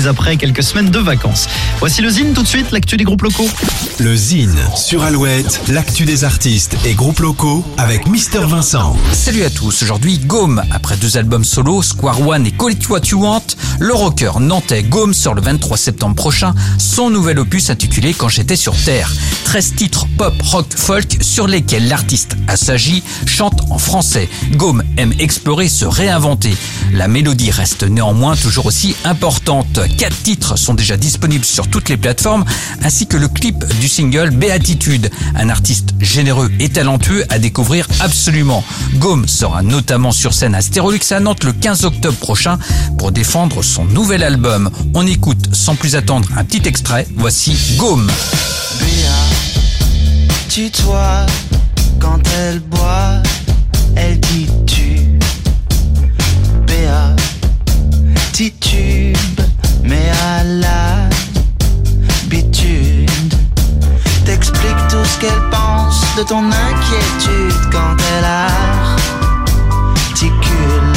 [0.00, 1.48] reprise après quelques semaines de vacances.
[1.78, 3.48] Voici le Zine tout de suite, l'actu des groupes locaux.
[3.98, 8.96] Le Zine sur Alouette, l'actu des artistes et groupes locaux avec Mister Vincent.
[9.12, 13.00] Salut à tous, aujourd'hui Gaume, après deux albums solo, Square One et Call It What
[13.10, 13.42] You Want,
[13.78, 18.56] le rocker nantais Gaume sort le 23 septembre prochain son nouvel opus intitulé Quand j'étais
[18.56, 19.12] sur Terre.
[19.50, 24.28] 13 titres pop, rock, folk sur lesquels l'artiste Assagi chante en français.
[24.52, 26.56] Gaume aime explorer, se réinventer.
[26.92, 29.80] La mélodie reste néanmoins toujours aussi importante.
[29.98, 32.44] Quatre titres sont déjà disponibles sur toutes les plateformes
[32.84, 38.62] ainsi que le clip du single Béatitude, un artiste généreux et talentueux à découvrir absolument.
[38.98, 42.56] Gaume sera notamment sur scène à Stérolux à Nantes le 15 octobre prochain
[42.98, 44.70] pour défendre son nouvel album.
[44.94, 47.08] On écoute sans plus attendre un petit extrait.
[47.16, 48.08] Voici Gaume.
[50.60, 51.24] Tutoie
[51.98, 53.22] quand elle boit,
[53.96, 55.18] elle dit tu.
[56.66, 57.16] Béa,
[58.34, 59.40] titube,
[59.82, 60.44] mais à
[62.04, 63.34] l'habitude.
[64.26, 68.26] T'explique tout ce qu'elle pense de ton inquiétude quand elle
[70.12, 70.92] articule.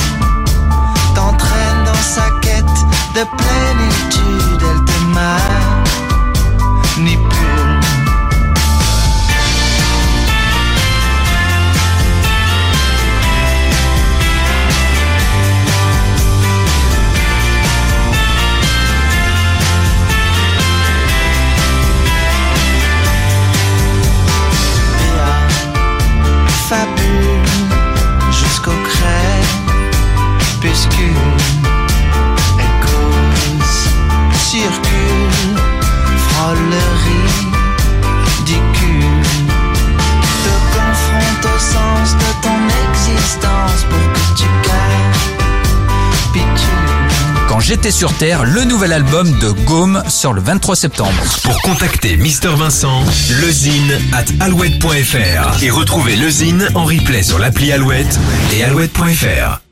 [47.64, 51.24] J'étais sur Terre, le nouvel album de Gaume sort le 23 septembre.
[51.44, 53.04] Pour contacter Mister Vincent,
[53.42, 58.20] lezine at alouette.fr et retrouver le Zine en replay sur l'appli Alouette
[58.54, 59.63] et alouette.fr.